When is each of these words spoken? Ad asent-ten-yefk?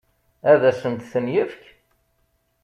Ad 0.51 0.61
asent-ten-yefk? 0.69 1.63